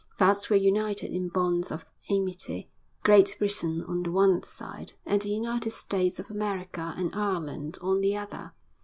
[0.17, 2.71] Thus were united in bonds of amity,
[3.03, 8.01] Great Britain on the one side and the United States of America and Ireland on
[8.01, 8.53] the other.